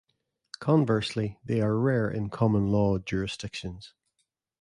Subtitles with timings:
[0.57, 3.93] Conversely they are rare in common law jurisdictions.